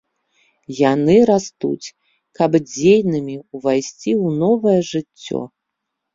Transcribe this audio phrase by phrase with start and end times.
[0.91, 1.87] Яны растуць,
[2.39, 5.41] каб дзейнымі ўвайсці ў новае жыццё.